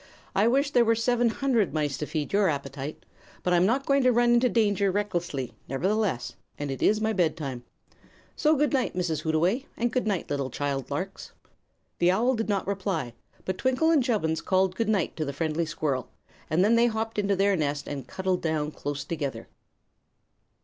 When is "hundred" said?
1.29-1.75